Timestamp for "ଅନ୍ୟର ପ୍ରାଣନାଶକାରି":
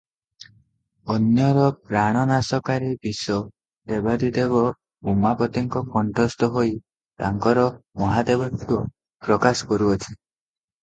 1.15-2.89